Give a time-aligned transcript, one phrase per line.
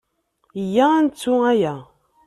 [0.61, 1.75] Iyya ad nettu aya.